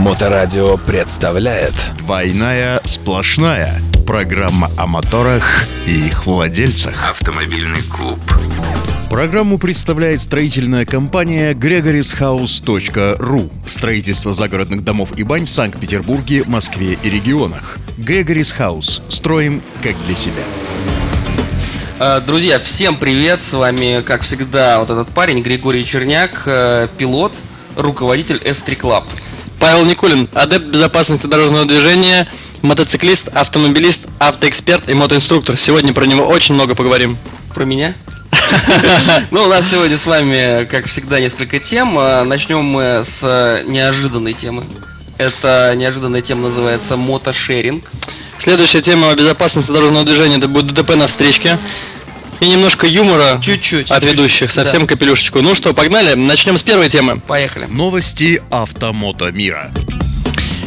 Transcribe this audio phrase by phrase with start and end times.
[0.00, 8.18] Моторадио представляет «Двойная сплошная» Программа о моторах и их владельцах Автомобильный клуб
[9.10, 17.76] Программу представляет строительная компания gregorishouse.ru Строительство загородных домов и бань в Санкт-Петербурге, Москве и регионах
[17.98, 19.02] Gregory's House.
[19.10, 20.42] Строим как для себя.
[21.98, 23.42] Э, Друзья, всем привет!
[23.42, 27.34] С вами, как всегда, вот этот парень Григорий Черняк, э, пилот,
[27.76, 29.04] руководитель S3 Club.
[29.60, 32.26] Павел Никулин, адепт безопасности дорожного движения,
[32.62, 35.56] мотоциклист, автомобилист, автоэксперт и мотоинструктор.
[35.56, 37.18] Сегодня про него очень много поговорим.
[37.54, 37.94] Про меня?
[39.30, 41.96] Ну, у нас сегодня с вами, как всегда, несколько тем.
[41.98, 44.64] Э, Начнем мы с неожиданной темы.
[45.18, 47.84] Эта неожиданная тема называется мотошеринг.
[48.38, 51.58] Следующая тема безопасности дорожного движения это будет ДТП на встречке.
[52.40, 54.86] И немножко юмора Чуть-чуть, от чуть-чуть, ведущих, совсем да.
[54.86, 55.42] капелюшечку.
[55.42, 57.20] Ну что, погнали, начнем с первой темы.
[57.20, 57.66] Поехали.
[57.66, 59.70] Новости автомото мира.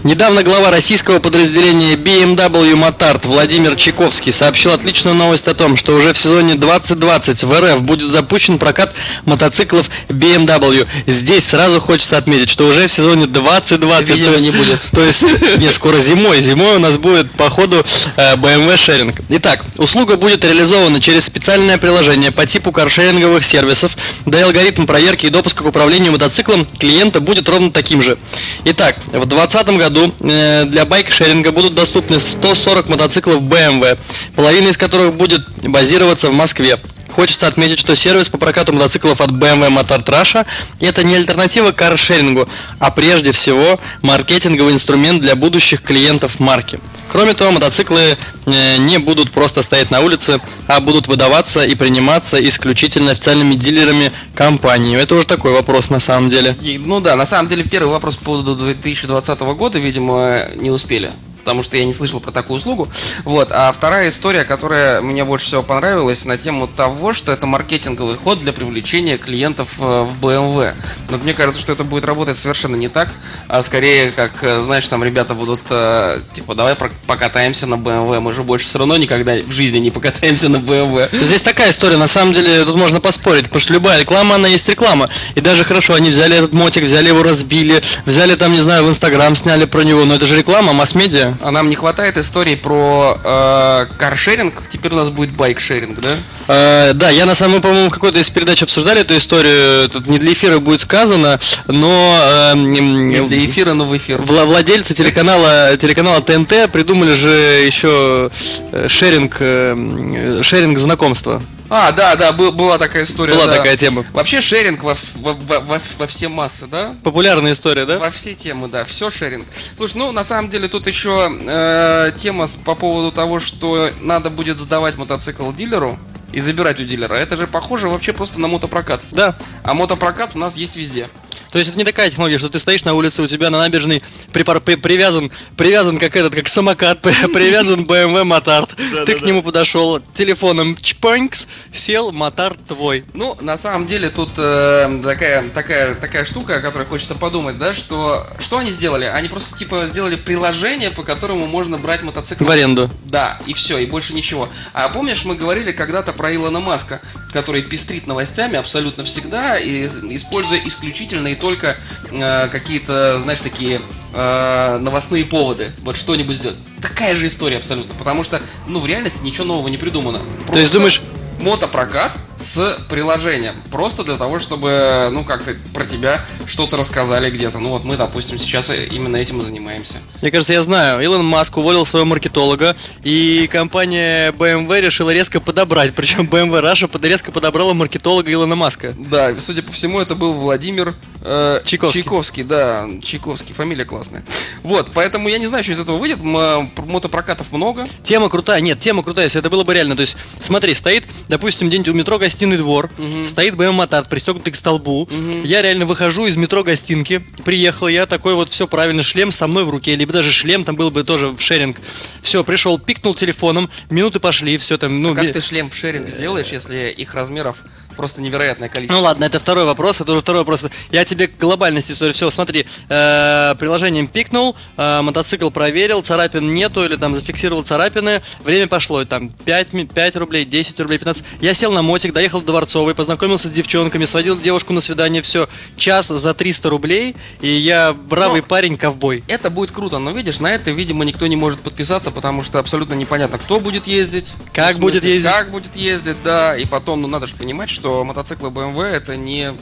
[0.04, 6.12] Недавно глава российского подразделения BMW Motard Владимир Чайковский сообщил отличную новость о том, что уже
[6.12, 10.88] в сезоне 2020 в РФ будет запущен прокат мотоциклов BMW.
[11.08, 14.10] Здесь сразу хочется отметить, что уже в сезоне 2020...
[14.10, 14.82] Видимо, то есть- не будет.
[14.92, 15.24] То есть,
[15.60, 16.42] не, скоро зимой.
[16.42, 17.86] Зимой у нас будет, по ходу,
[18.18, 19.22] э, BMW шеринг.
[19.30, 23.96] Итак, услуга будет реализована через специальное приложение по типу каршеринговых сервисов,
[24.26, 28.18] да и алгоритм проверки и допуска к управлению мотоциклом клиента будет ровно таким же.
[28.66, 33.98] Итак, в 2020 году э, для байк-шеринга будут доступны 140 мотоциклов BMW,
[34.36, 36.80] половина из которых будет базироваться в Москве.
[37.16, 40.48] Хочется отметить, что сервис по прокату мотоциклов от BMW Motor Russia–
[40.80, 46.80] это не альтернатива каршерингу, а прежде всего маркетинговый инструмент для будущих клиентов марки.
[47.12, 52.44] Кроме того, мотоциклы э, не будут просто стоять на улице, а будут выдаваться и приниматься
[52.44, 54.98] исключительно официальными дилерами компании.
[54.98, 56.58] Это уже такой вопрос на самом деле.
[56.62, 61.12] И, Ну да, на самом деле первый вопрос по поводу 2020 года, видимо, не успели.
[61.44, 62.88] Потому что я не слышал про такую услугу.
[63.26, 63.52] Вот.
[63.52, 68.40] А вторая история, которая мне больше всего понравилась, на тему того, что это маркетинговый ход
[68.40, 70.74] для привлечения клиентов э, в BMW.
[71.10, 73.10] Но мне кажется, что это будет работать совершенно не так,
[73.48, 76.76] а скорее, как, э, знаешь, там ребята будут, э, типа, давай
[77.08, 78.20] покатаемся на BMW.
[78.20, 81.10] Мы же больше все равно никогда в жизни не покатаемся на BMW.
[81.12, 84.68] Здесь такая история, на самом деле, тут можно поспорить, потому что любая реклама, она есть
[84.70, 85.10] реклама.
[85.36, 88.90] И даже хорошо, они взяли этот мотик, взяли его, разбили, взяли там, не знаю, в
[88.90, 91.33] Инстаграм сняли про него, но это же реклама, масс-медиа.
[91.42, 94.62] А нам не хватает истории про э, каршеринг.
[94.70, 96.18] Теперь у нас будет байкшеринг, да?
[96.48, 100.18] Э, да, я на самом, по-моему, в какой-то из передач обсуждали эту историю, тут не
[100.18, 104.20] для эфира будет сказано, но э, Не для эфира, но в эфир.
[104.22, 108.30] вла- владельцы телеканала, телеканала ТНТ придумали же еще
[108.72, 111.42] э, шеринг, э, м, шеринг знакомства.
[111.70, 113.34] А, да, да, был- была такая история.
[113.34, 113.58] Была да.
[113.58, 114.04] такая тема.
[114.14, 116.96] Вообще шеринг во, во, во- во- во все массы, да?
[117.04, 117.98] Популярная история, да?
[118.00, 119.46] Во все темы, да, все шеринг.
[119.76, 124.30] Слушай, ну на самом деле тут еще э, тема с- по поводу того, что надо
[124.30, 125.98] будет сдавать мотоцикл дилеру
[126.32, 127.14] и забирать у дилера.
[127.16, 129.02] Это же похоже вообще просто на мотопрокат.
[129.12, 129.36] Да.
[129.64, 131.08] А мотопрокат у нас есть везде.
[131.54, 134.02] То есть это не такая технология, что ты стоишь на улице, у тебя на набережной
[134.34, 138.72] припар- при- привязан, привязан как этот, как самокат, при- привязан BMW мотард.
[139.06, 143.06] Ты к нему подошел телефоном чпонькс, сел, мотард твой.
[143.14, 147.76] Ну, на самом деле, тут э, такая, такая, такая штука, о которой хочется подумать, да,
[147.76, 149.06] что что они сделали?
[149.06, 152.90] Они просто типа сделали приложение, по которому можно брать мотоцикл В аренду.
[153.06, 154.50] Да, и все, и больше ничего.
[154.74, 157.00] А помнишь, мы говорили когда-то про Илона Маска,
[157.32, 161.76] который пестрит новостями абсолютно всегда, и, используя исключительно и только
[162.10, 163.82] э, какие-то, знаешь, такие
[164.14, 165.74] э, новостные поводы.
[165.82, 166.58] Вот что-нибудь сделать.
[166.82, 170.22] Такая же история абсолютно, потому что, ну, в реальности ничего нового не придумано.
[170.52, 171.02] То есть думаешь-
[171.44, 173.56] мотопрокат с приложением.
[173.72, 177.60] Просто для того, чтобы, ну, как-то про тебя что-то рассказали где-то.
[177.60, 179.98] Ну, вот мы, допустим, сейчас именно этим и занимаемся.
[180.22, 181.02] Мне кажется, я знаю.
[181.02, 185.94] Илон Маск уволил своего маркетолога, и компания BMW решила резко подобрать.
[185.94, 188.94] Причем BMW Russia под- резко подобрала маркетолога Илона Маска.
[188.98, 192.44] Да, судя по всему, это был Владимир э, Чайковский.
[192.44, 194.24] да, Чайковский, фамилия классная.
[194.64, 196.20] Вот, поэтому я не знаю, что из этого выйдет.
[196.22, 197.86] Мотопрокатов много.
[198.04, 199.96] Тема крутая, нет, тема крутая, если это было бы реально.
[199.96, 202.92] То есть, смотри, стоит, допустим, где-нибудь у метро гостиный двор,
[203.28, 205.10] стоит БМ Мотард, пристегнутый к столбу.
[205.44, 209.64] Я реально выхожу из метро гостинки, приехал я, такой вот все правильно, шлем со мной
[209.66, 211.78] в руке, либо даже шлем, там был бы тоже в шеринг.
[212.22, 216.08] Все, пришел, пикнул телефоном, минуты пошли, все там, ну, как ви- ты шлем в шеринг
[216.10, 217.58] сделаешь, если их размеров
[217.96, 218.96] Просто невероятное количество.
[218.98, 220.64] Ну ладно, это второй вопрос, это уже второй вопрос.
[220.92, 222.14] Я тебе глобальность истории.
[222.14, 228.68] Все, смотри, э, приложением пикнул, э, мотоцикл проверил, царапин нету, или там зафиксировал царапины, время
[228.68, 231.24] пошло, и там 5, ми- 5 рублей, 10 рублей, 15.
[231.42, 235.50] Я сел на мотик, доехал до Дворцовой, познакомился с девчонками, сводил девушку на свидание, все,
[235.78, 239.24] час за 300 рублей, и я бравый Ну, парень, ковбой.
[239.28, 242.94] Это будет круто, но видишь, на это, видимо, никто не может подписаться, потому что абсолютно
[242.94, 244.34] непонятно, кто будет ездить.
[244.54, 245.30] Как будет ездить.
[245.32, 246.56] Как будет ездить, да.
[246.58, 249.54] И потом, ну надо же понимать, что мотоциклы BMW это не,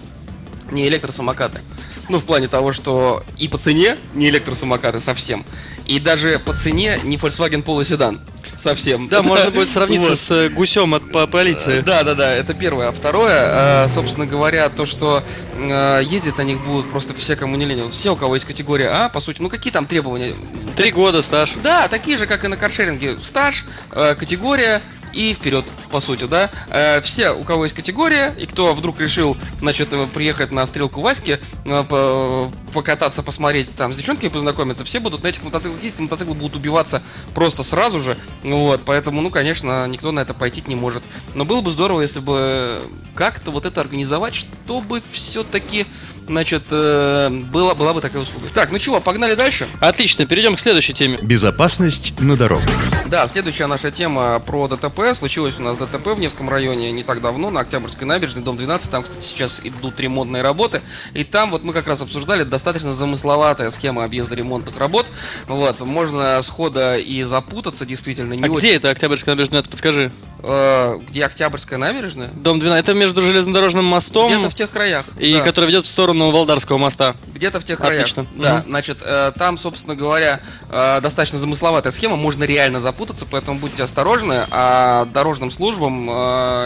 [0.72, 1.62] не электросамокаты.
[2.10, 5.46] Ну, в плане того, что и по цене не электросамокаты совсем,
[5.86, 8.20] и даже по цене не Volkswagen Polo седан
[8.58, 9.08] совсем.
[9.08, 10.20] Да, можно будет сравниться Вот.
[10.20, 11.82] с э, гусем от по- полиции.
[11.82, 12.90] Да, да, да, это первое.
[12.90, 15.24] А второе, э, собственно говоря, то, что
[15.56, 17.90] э, ездить на них будут просто все, кому не лень.
[17.92, 20.36] Все, у кого есть категория А, по сути, ну какие там требования?
[20.76, 21.54] Три года стаж.
[21.64, 23.18] Да, такие же, как и на каршеринге.
[23.24, 24.82] Стаж, э, категория
[25.14, 26.50] и вперед, по сути, да.
[26.70, 31.02] Э, все, у кого есть категория, и кто вдруг решил, значит, э, приехать на стрелку
[31.02, 36.00] Васьки, э, по- покататься, посмотреть, там, с девчонками познакомиться, все будут на этих мотоциклах ездить,
[36.00, 37.02] и мотоциклы будут убиваться
[37.34, 38.18] просто сразу же.
[38.44, 41.04] Вот, поэтому, ну, конечно, никто на это пойти не может.
[41.36, 42.82] Но было бы здорово, если бы
[43.16, 45.86] как-то вот это организовать, чтобы все-таки,
[46.28, 48.48] значит, э, была, была бы такая услуга.
[48.54, 49.68] Так, ну чего, погнали дальше?
[49.80, 51.18] Отлично, перейдем к следующей теме.
[51.22, 52.70] Безопасность на дорогах.
[53.08, 55.14] Да, следующая наша тема про ДТП.
[55.14, 58.90] Случилось у нас ДТП в Невском районе не так давно, на Октябрьской набережной, дом 12.
[58.90, 60.82] Там, кстати, сейчас идут ремонтные работы.
[61.14, 65.08] И там вот мы как раз обсуждали достаточно замысловатая схема объезда ремонтных работ.
[65.48, 68.60] Вот, можно схода и запутаться, действительно, не А очень.
[68.60, 69.64] где это Октябрьская набережная?
[69.64, 70.12] Подскажи.
[70.44, 72.30] Э, где Октябрьская набережная?
[72.30, 72.84] Дом 12.
[72.84, 75.06] Это между железнодорожным мостом Где-то в тех краях.
[75.20, 75.42] и да.
[75.42, 77.16] который ведет в сторону Волдарского моста.
[77.34, 78.02] Где-то в тех краях.
[78.02, 78.26] Отлично.
[78.36, 78.70] Да, Мгм.
[78.70, 84.46] значит, э, там, собственно говоря, э, достаточно замысловатая схема, можно реально запутаться, поэтому будьте осторожны.
[84.50, 86.08] А дорожным службам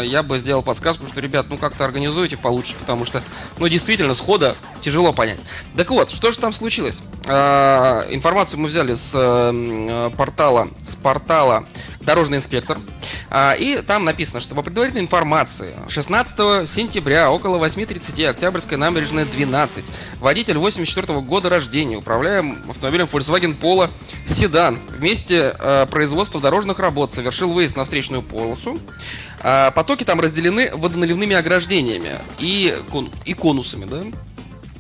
[0.03, 3.21] я бы сделал подсказку, что, ребят, ну как-то организуйте получше, потому что,
[3.57, 5.39] ну, действительно, схода тяжело понять.
[5.75, 7.01] Так вот, что же там случилось?
[7.27, 11.65] Информацию мы взяли с портала, с портала
[12.05, 12.77] Дорожный инспектор.
[13.29, 19.85] А, И там написано, что по предварительной информации 16 сентября около 8.30 Октябрьская набережная 12.
[20.19, 23.89] Водитель 84 года рождения, управляя автомобилем Volkswagen Polo
[24.27, 28.79] седан, в месте э, производства дорожных работ совершил выезд на встречную полосу.
[29.41, 34.03] А, Потоки там разделены водоналивными ограждениями и, кон- и конусами, да?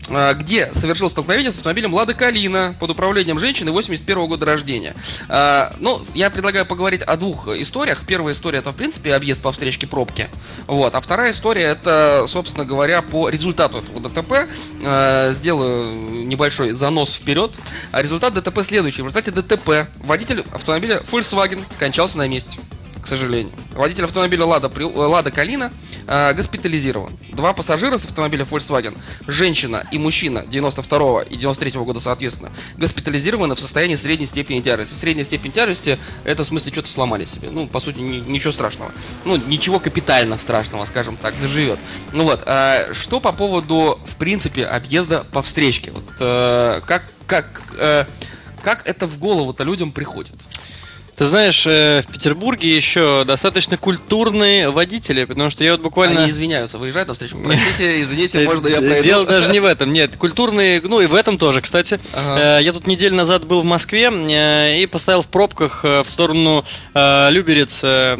[0.09, 4.95] А, где совершил столкновение с автомобилем Лада Калина под управлением женщины 81 года рождения.
[5.29, 8.03] А, Ну, я предлагаю поговорить о двух историях.
[8.07, 10.27] Первая история это, в принципе, объезд по встречке пробки.
[10.67, 10.95] Вот.
[10.95, 14.47] А вторая история это, собственно говоря, по результату этого ДТП.
[14.83, 17.51] А, Сделаю небольшой занос вперед.
[17.91, 19.01] А результат ДТП следующий.
[19.01, 22.59] В результате ДТП водитель автомобиля Volkswagen скончался на месте
[23.05, 23.53] к сожалению.
[23.73, 25.71] Водитель автомобиля Лада, э, Лада Калина
[26.07, 27.15] э, госпитализирован.
[27.29, 28.97] Два пассажира с автомобиля Volkswagen,
[29.27, 34.95] женщина и мужчина 92 и 93 года соответственно, госпитализированы в состоянии средней степени тяжести.
[34.95, 37.49] Средняя степень тяжести это в смысле что-то сломали себе.
[37.51, 38.91] Ну, по сути, ни- ничего страшного.
[39.23, 41.77] Ну, ничего капитально страшного, скажем так, заживет.
[42.11, 45.91] Ну вот, э, что по поводу, в принципе, объезда по встречке?
[45.91, 48.05] Вот, э, как, как, э,
[48.63, 50.33] как это в голову-то людям приходит?
[51.15, 56.21] Ты знаешь, э, в Петербурге еще достаточно культурные водители, потому что я вот буквально...
[56.23, 57.37] Они извиняются, выезжают на встречу.
[57.43, 59.03] Простите, извините, Э, можно я пройду?
[59.03, 61.99] Дело даже не в этом, нет, культурные, ну и в этом тоже, кстати.
[62.13, 62.59] Ага.
[62.59, 64.11] Э, Я тут неделю назад был в Москве
[64.81, 67.75] и поставил в пробках в сторону Люберец,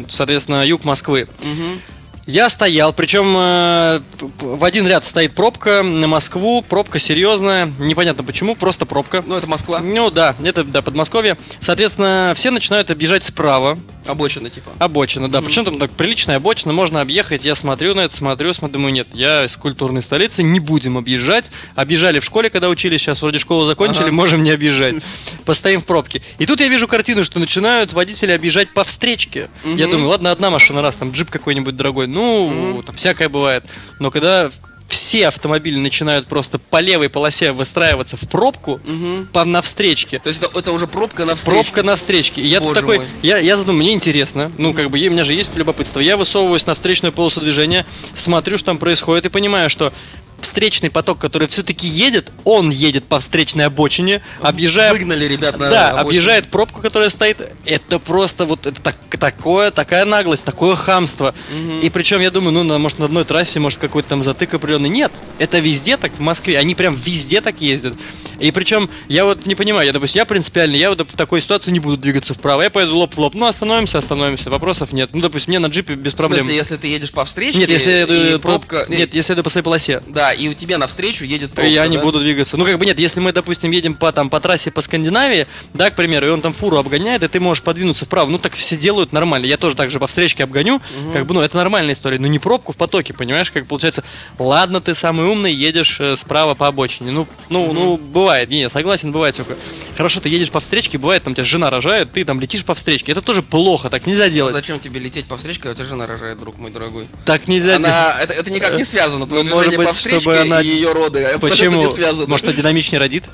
[0.08, 1.28] соответственно, юг Москвы.
[1.42, 1.80] Мгм.
[2.26, 4.00] Я стоял, причем э,
[4.40, 9.22] в один ряд стоит пробка на Москву, пробка серьезная, непонятно почему, просто пробка.
[9.24, 9.78] Ну, это Москва.
[9.78, 11.36] Ну да, это да, Подмосковье.
[11.60, 14.70] Соответственно, все начинают объезжать справа, Обочина, типа.
[14.78, 15.42] Обочина, да.
[15.42, 17.44] Причем там так приличная обочина, можно объехать.
[17.44, 21.50] Я смотрю на это, смотрю, смотрю, думаю, нет, я из культурной столицы, не будем объезжать.
[21.74, 24.12] Объезжали в школе, когда учились, сейчас вроде школу закончили, Ага.
[24.12, 24.96] можем не объезжать.
[25.44, 26.22] Постоим в пробке.
[26.38, 29.48] И тут я вижу картину, что начинают водители объезжать по встречке.
[29.64, 29.90] Я Мгм.
[29.92, 33.64] думаю, ладно, одна машина раз, там джип какой-нибудь дорогой, ну, там всякое бывает.
[33.98, 34.50] Но когда
[34.88, 39.26] все автомобили начинают просто по левой полосе выстраиваться в пробку, Мгм.
[39.32, 41.54] по, на встречке, То есть это, это уже пробка на встрече.
[41.62, 42.40] Пробка на встречке.
[42.40, 43.06] И я тут Боже такой, мой.
[43.22, 44.52] я, я задумал, мне интересно.
[44.58, 45.98] Ну, как бы, у меня же есть любопытство.
[45.98, 49.92] Я высовываюсь на встречную полосу движения, смотрю, что там происходит, и понимаю, что
[50.40, 54.92] встречный поток, который все-таки едет, он едет по встречной обочине, объезжая...
[54.92, 56.08] Выгнали ребят на Да, обочину.
[56.08, 57.38] объезжает пробку, которая стоит.
[57.64, 61.34] Это просто вот это так- такое, такая наглость, такое хамство.
[61.82, 64.88] И причем я думаю, ну, на- может, на одной трассе, может, какой-то там затык определенный.
[64.88, 66.58] Нет, это везде так в Москве.
[66.58, 67.94] Они прям везде так ездят.
[68.38, 71.70] И причем, я вот не понимаю, я, допустим, я принципиально, я вот в такой ситуации
[71.70, 72.62] не буду двигаться вправо.
[72.62, 73.34] Я пойду лоб в лоб.
[73.34, 74.50] Ну, остановимся, остановимся.
[74.50, 75.10] Вопросов нет.
[75.12, 76.40] Ну, допустим, мне на джипе без В проблем.
[76.42, 78.86] смысле, если ты едешь по встречке, Нет, если и пробка...
[78.88, 80.02] Нет, если иду по своей полосе.
[80.06, 82.02] Да, и у тебя навстречу едет пробка, я не да?
[82.02, 82.56] буду двигаться.
[82.56, 85.90] Ну, как бы нет, если мы, допустим, едем по, там, по трассе по Скандинавии, да,
[85.90, 88.28] к примеру, и он там фуру обгоняет, и ты можешь подвинуться вправо.
[88.28, 89.46] Ну, так все делают нормально.
[89.46, 90.80] Я тоже так же по встречке обгоню.
[91.12, 92.18] Как бы, ну, это нормальная история.
[92.18, 94.04] Но не пробку в потоке, понимаешь, как получается.
[94.38, 97.10] Ладно, ты самый умный, едешь э, справа по обочине.
[97.12, 98.50] Ну, ну, ну, бывает.
[98.50, 99.56] Не, согласен, бывает только.
[99.96, 103.12] Хорошо, ты едешь по встречке, бывает, там тебя жена рожает, ты там летишь по встречке.
[103.12, 104.54] Это тоже плохо, так нельзя делать.
[104.54, 107.08] Зачем тебе лететь по встречке, когда у тебя жена рожает, друг мой дорогой?
[107.24, 107.86] Так нельзя делать.
[107.86, 110.60] Она, это, это никак не связано, твое Ну, может движение по быть, встречке чтобы она-
[110.62, 111.82] и ее роды абсолютно Почему?
[111.86, 112.26] не связаны.
[112.28, 113.24] Может, она динамичнее родит?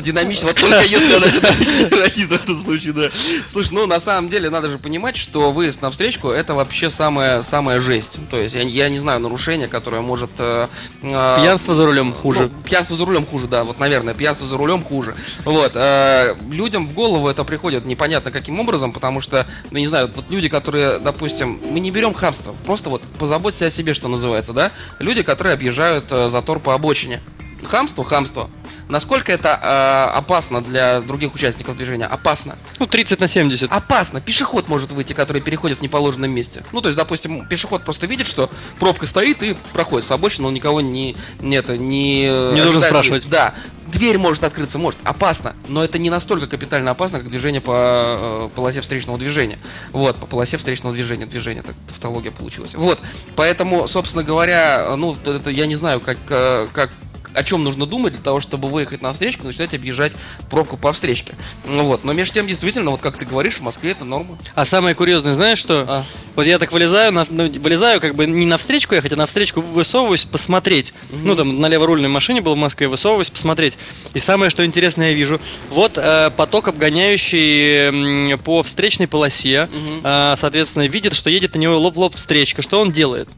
[0.00, 3.10] Динамично, вот только если она динамично родит в этом случае, да.
[3.48, 7.42] Слушай, ну на самом деле надо же понимать, что выезд на встречку это вообще самая,
[7.42, 8.18] самая жесть.
[8.30, 10.30] То есть я, я не знаю нарушение, которое может...
[10.38, 10.68] э,
[11.02, 12.50] э, Пьянство за рулем хуже.
[12.52, 15.14] ну, пьянство за рулем хуже, да, вот, наверное, пьянство за рулем хуже.
[15.44, 20.10] Вот, э, людям в голову это приходит непонятно каким образом, потому что, ну, не знаю,
[20.14, 24.52] вот люди, которые, допустим, мы не берем хамство, просто вот позаботься о себе, что называется,
[24.52, 27.20] да, люди, которые объезжают э, затор по обочине.
[27.64, 28.50] Хамство, хамство.
[28.92, 32.04] Насколько это э, опасно для других участников движения?
[32.04, 32.58] Опасно.
[32.78, 33.72] Ну, 30 на 70.
[33.72, 34.20] Опасно.
[34.20, 36.62] Пешеход может выйти, который переходит в неположенном месте.
[36.72, 40.52] Ну, то есть, допустим, пешеход просто видит, что пробка стоит и проходит с обочины, он
[40.52, 43.26] никого не, не, это, не, э, Не должен спрашивать.
[43.30, 43.54] Да.
[43.86, 45.00] Дверь может открыться, может.
[45.04, 45.56] Опасно.
[45.68, 49.58] Но это не настолько капитально опасно, как движение по э, полосе встречного движения.
[49.92, 51.24] Вот, по полосе встречного движения.
[51.24, 52.74] Движение, так тавтология получилась.
[52.74, 53.00] Вот.
[53.36, 56.90] Поэтому, собственно говоря, ну, это я не знаю, как, э, как
[57.34, 60.12] о чем нужно думать для того, чтобы выехать на встречку и начинать объезжать
[60.50, 61.34] пробку по встречке.
[61.66, 64.38] Ну вот, но между тем, действительно, вот как ты говоришь, в Москве это норма.
[64.54, 65.86] А самое курьезное, знаешь что?
[65.88, 66.04] А.
[66.34, 69.26] Вот я так вылезаю, на, ну, вылезаю как бы не на встречку ехать, а на
[69.26, 70.94] встречку высовываюсь посмотреть.
[71.10, 73.76] Ну, там на леворульной машине был в Москве, высовываюсь посмотреть.
[74.14, 79.68] И самое, что интересное я вижу, вот э, поток, обгоняющий по встречной полосе,
[80.02, 82.62] э, соответственно, видит, что едет на него лоб-лоб встречка.
[82.62, 83.28] Что он делает?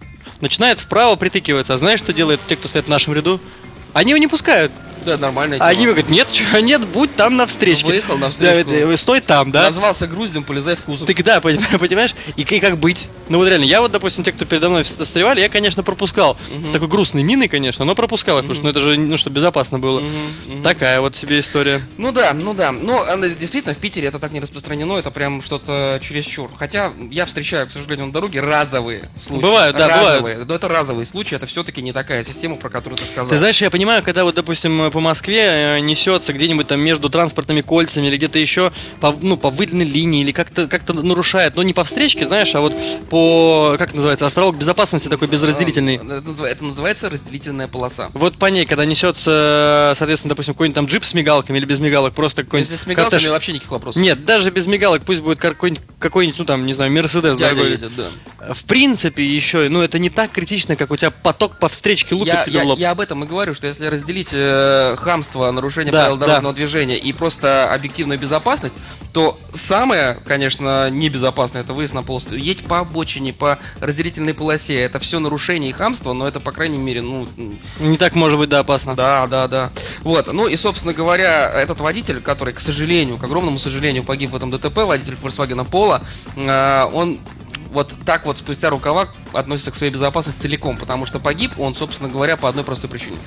[0.41, 1.75] Начинает вправо притыкиваться.
[1.75, 3.41] А знаешь, что делают те, кто стоит в нашем ряду?
[3.95, 4.73] Они его не пускают.
[5.05, 5.93] Да, нормальная А они тема.
[5.93, 7.87] говорят, нет, чё, нет, будь там на встречке.
[7.87, 8.71] Выехал на встречку.
[8.71, 9.63] Да, да, стой там, да.
[9.65, 11.07] Назвался груздем, полезай в кузов.
[11.07, 12.15] Так да, пон- понимаешь?
[12.37, 13.09] И, и как быть?
[13.29, 16.37] Ну вот реально, я вот, допустим, те, кто передо мной вс- встревали, я, конечно, пропускал.
[16.65, 19.31] С такой грустной миной, конечно, но пропускал их, потому что ну, это же, ну, что
[19.31, 20.03] безопасно было.
[20.63, 21.81] Такая вот себе история.
[21.99, 22.69] Ну да, ну да.
[22.69, 26.51] Она действительно в Питере это так не распространено, это прям что-то чересчур.
[26.59, 29.43] Хотя я встречаю, к сожалению, на дороге разовые случаи.
[29.43, 30.39] Бывают, да, разовые.
[30.45, 33.31] Но это разовые случаи, это все-таки не такая система, про которую ты сказал.
[33.31, 35.41] Ты знаешь, я понимаю, когда вот, допустим, по Москве
[35.77, 40.23] э, несется где-нибудь там между транспортными кольцами или где-то еще по, ну, по выделенной линии
[40.23, 42.75] или как-то как нарушает, но не по встречке, знаешь, а вот
[43.11, 45.97] по, как это называется, островок безопасности такой безразделительный.
[45.97, 48.09] Это, называ- это называется разделительная полоса.
[48.15, 52.15] Вот по ней, когда несется, соответственно, допустим, какой-нибудь там джип с мигалками или без мигалок,
[52.15, 53.31] просто какой-нибудь Если с мигалками кортеж.
[53.31, 54.01] вообще никаких вопросов.
[54.01, 57.73] Нет, даже без мигалок, пусть будет какой-нибудь, какой-нибудь, ну там, не знаю, Мерседес Дядя дорогой.
[57.73, 58.11] едет, да.
[58.55, 62.35] В принципе, еще, ну это не так критично, как у тебя поток по встречке лупит
[62.47, 64.31] Я, я- я об этом и говорю, что если разделить
[64.93, 66.27] э, хамство, нарушение Да, правил да.
[66.27, 68.77] дорожного движения и просто объективную безопасность,
[69.13, 72.35] то самое, конечно, небезопасное это выезд на полосу.
[72.35, 74.75] Едь по обочине, по разделительной полосе.
[74.81, 77.29] Это все нарушение и хамство, но это, по крайней мере, ну,
[77.79, 78.95] Не так может быть, да, опасно.
[78.95, 79.71] да, да, да.
[80.03, 84.37] Вот, ну и, собственно говоря, этот водитель, который, к сожалению, к огромному сожалению, погиб в
[84.37, 86.03] этом ДТП, водитель Volkswagen Polo,
[86.37, 87.21] э, он
[87.75, 92.09] вот так вот спустя рукава относится к своей безопасности целиком, потому что погиб он, собственно
[92.09, 93.19] говоря, по одной простой причине.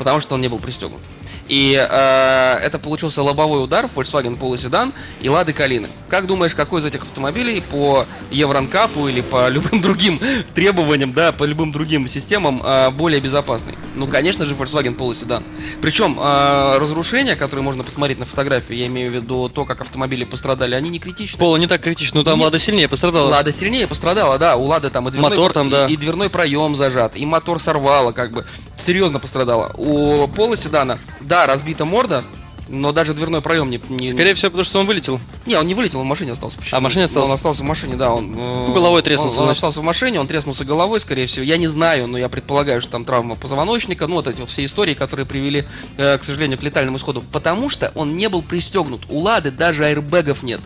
[0.00, 1.02] Потому что он не был пристегнут.
[1.46, 5.88] И э, это получился лобовой удар в Volkswagen Polo седан и Лады Калины.
[6.08, 10.18] Как думаешь, какой из этих автомобилей по Евронкапу или по любым другим
[10.54, 13.74] требованиям, да, по любым другим системам э, более безопасный?
[13.94, 15.44] Ну, конечно же, Volkswagen Polo седан.
[15.82, 20.24] Причем э, разрушения, которые можно посмотреть на фотографии, я имею в виду то, как автомобили
[20.24, 21.38] пострадали, они не критичны.
[21.38, 22.44] Пола не так критично, но там Нет.
[22.46, 23.28] Лада сильнее пострадала.
[23.28, 25.86] Лада сильнее пострадала, да, у Лады там и дверной, Мотор там, и- да.
[25.86, 28.46] и, дверной проем зажат, и мотор сорвало, как бы,
[28.78, 29.72] серьезно пострадала.
[29.76, 29.89] У
[30.34, 32.24] Пола седана, да, разбита морда,
[32.70, 33.80] но даже дверной проем не...
[33.88, 35.20] не Скорее всего, потому что он вылетел.
[35.44, 36.58] Не, он не вылетел, он в машине остался.
[36.58, 36.76] почему?
[36.76, 37.26] А, в машине остался?
[37.26, 38.12] Он остался в машине, да.
[38.12, 41.44] Он, э, головой треснулся, Он, он остался в машине, он треснулся головой, скорее всего.
[41.44, 44.06] Я не знаю, но я предполагаю, что там травма позвоночника.
[44.06, 45.66] Ну, вот эти вот все истории, которые привели,
[45.96, 47.22] э, к сожалению, к летальному исходу.
[47.32, 49.02] Потому что он не был пристегнут.
[49.08, 50.60] У Лады даже аэрбэгов нет.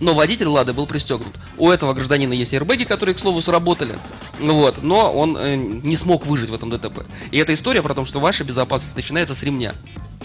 [0.00, 1.34] Но водитель Лады был пристегнут.
[1.56, 3.98] У этого гражданина есть аэрбэги, которые, к слову, сработали.
[4.38, 7.04] Вот, но он э, не смог выжить в этом ДТП.
[7.32, 9.74] И эта история про то, что ваша безопасность начинается с ремня.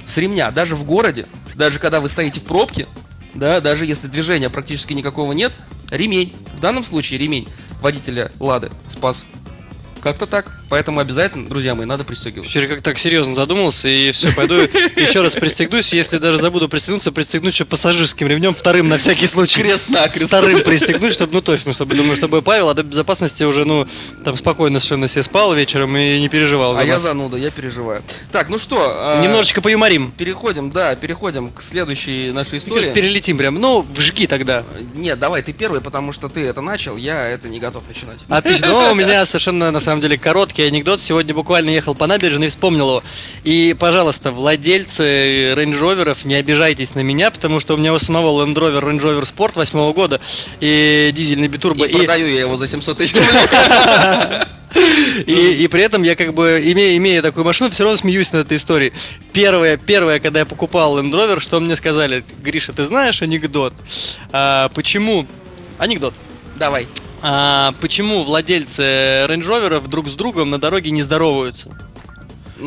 [0.06, 1.26] С ремня, даже в городе,
[1.56, 2.88] даже когда вы стоите в пробке,
[3.34, 5.54] да, даже если движения практически никакого нет,
[5.90, 6.34] ремень.
[6.56, 7.48] В данном случае ремень
[7.82, 9.26] водителя Лады спас.
[10.02, 10.63] Как-то так.
[10.74, 12.50] Поэтому обязательно, друзья мои, надо пристегиваться.
[12.50, 14.56] Вчера как так серьезно задумался, и все, пойду
[14.96, 15.94] еще раз пристегнусь.
[15.94, 19.62] Если даже забуду пристегнуться, пристегнусь еще пассажирским ремнем, вторым на всякий случай.
[19.62, 20.30] Крест-накрест.
[20.30, 23.88] Вторым пристегнуть, чтобы, ну точно, чтобы, думаю, чтобы Павел от безопасности уже, ну,
[24.26, 26.76] там спокойно совершенно себе спал вечером и не переживал.
[26.76, 28.02] А я зануда, я переживаю.
[28.32, 30.12] Так, ну что, а, Немножечко поюморим.
[30.18, 32.92] переходим, да, переходим к следующей нашей истории.
[32.96, 33.62] Перелетим прям.
[33.62, 34.64] Ну, вжги тогда.
[34.96, 38.18] Нет, давай ты первый, потому что ты это начал, я это не готов начинать.
[38.28, 38.70] Отлично.
[38.70, 41.02] Но у меня совершенно, на самом деле, короткий анекдот.
[41.02, 43.04] Сегодня буквально ехал по набережной и вспомнил его.
[43.44, 48.56] И, пожалуйста, владельцы рейндж-роверов, не обижайтесь на меня, потому что у меня у самого Land
[48.56, 50.20] Rover Range Rover Sport 8 года
[50.60, 51.86] и дизельный битурбо.
[51.86, 53.30] И, продаю я его за 700 тысяч рублей.
[55.28, 58.48] И, и при этом я как бы, имея, имея такую машину, все равно смеюсь над
[58.48, 58.92] этой историей.
[59.32, 62.24] Первое, первое, когда я покупал Land Rover, что мне сказали?
[62.42, 63.74] Гриша, ты знаешь анекдот?
[64.32, 65.28] А, почему?
[65.78, 66.14] Анекдот.
[66.56, 66.88] Давай.
[67.26, 71.72] А, почему владельцы Range Rover друг с другом на дороге не здороваются?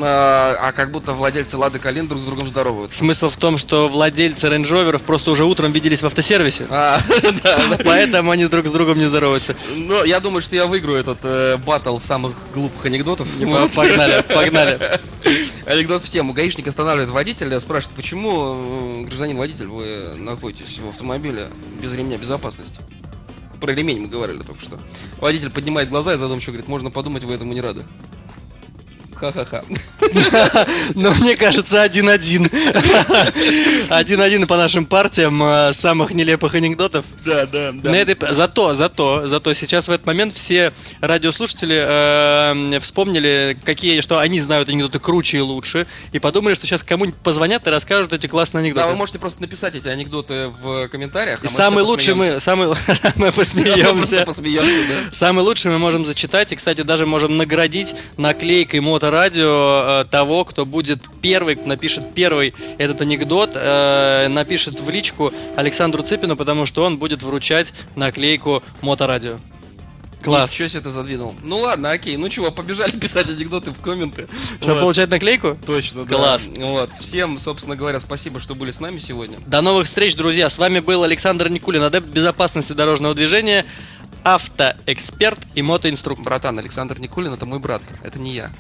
[0.03, 2.97] А, а как будто владельцы Лады Калин друг с другом здороваются.
[2.97, 6.67] Смысл в том, что владельцы Range Rover просто уже утром виделись в автосервисе.
[6.71, 6.99] А,
[7.43, 7.79] да, да.
[7.85, 9.55] Поэтому они друг с другом не здороваются.
[9.75, 13.29] Ну, я думаю, что я выиграю этот э, батл самых глупых анекдотов.
[13.39, 13.73] Вот.
[13.73, 15.01] Погнали, погнали.
[15.67, 16.33] Анекдот в тему.
[16.33, 21.51] Гаишник останавливает водителя, спрашивает, почему, э, гражданин водитель, вы находитесь в автомобиле
[21.83, 22.81] без ремня безопасности?
[23.61, 24.79] Про ремень мы говорили только что.
[25.19, 27.85] Водитель поднимает глаза и задумчиво говорит, можно подумать, вы этому не рады.
[29.15, 29.65] Ха-ха-ха.
[30.95, 32.51] Но мне кажется, один-один.
[33.89, 37.05] Один-один по нашим партиям э, самых нелепых анекдотов.
[37.25, 38.17] Да, да, На этой...
[38.33, 44.69] Зато, зато, зато сейчас в этот момент все радиослушатели э, вспомнили, какие, что они знают
[44.69, 48.67] анекдоты круче и лучше, и подумали, что сейчас кому-нибудь позвонят и расскажут эти классные Да,
[48.67, 48.89] анекдоты.
[48.89, 51.45] вы можете просто написать эти анекдоты в комментариях.
[51.45, 52.69] И а мы самый лучший мы, самый,
[53.17, 54.23] мы посмеемся.
[54.27, 55.13] посмеемся, да.
[55.13, 60.65] Самый лучший мы можем зачитать, и, кстати, даже можем наградить наклейкой моторадио э, того, кто
[60.65, 66.85] будет первый, кто напишет первый этот анекдот, э, напишет в личку Александру Цыпину, потому что
[66.85, 69.39] он будет вручать наклейку моторадио.
[70.23, 70.51] Класс.
[70.51, 71.35] Ничего себе ты задвинул.
[71.45, 72.17] Ну ладно, окей.
[72.17, 74.27] Ну чего, побежали писать анекдоты в комменты.
[74.61, 74.81] Чтобы Вот.
[74.81, 75.57] получать наклейку?
[75.65, 76.17] Точно, да.
[76.17, 76.49] Класс.
[76.57, 76.91] Вот.
[76.99, 79.39] Всем, собственно говоря, спасибо, что были с нами сегодня.
[79.47, 80.51] До новых встреч, друзья.
[80.51, 83.65] С вами был Александр Никулин, адепт безопасности дорожного движения,
[84.25, 86.25] автоэксперт и мотоинструктор.
[86.25, 88.51] Братан, Александр Никулин, это мой брат, это не я.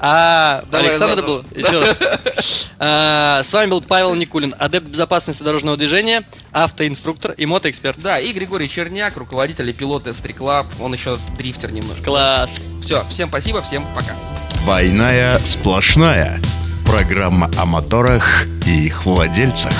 [0.00, 1.44] А, Давай Александр был?
[1.54, 1.96] Еще раз.
[2.80, 6.22] А, С вами был Павел Никулин, адепт безопасности дорожного движения,
[6.52, 8.00] автоинструктор и мотоэксперт.
[8.00, 12.04] Да, и Григорий Черняк, руководитель и пилот S3 Club, он еще дрифтер немножко.
[12.04, 12.60] Класс.
[12.80, 14.12] Все, всем спасибо, всем пока.
[14.62, 16.40] Двойная сплошная.
[16.86, 19.72] Программа о моторах и их владельцах.